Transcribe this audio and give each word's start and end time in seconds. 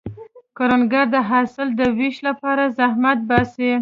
کروندګر 0.57 1.05
د 1.15 1.15
حاصل 1.29 1.67
د 1.79 1.81
ویش 1.97 2.17
لپاره 2.27 2.63
زحمت 2.77 3.19
باسي 3.29 3.69